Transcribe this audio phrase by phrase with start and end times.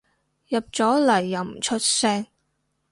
[0.47, 2.25] 入咗嚟又唔出聲